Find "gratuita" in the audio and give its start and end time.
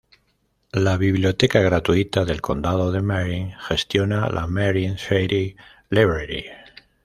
1.59-2.25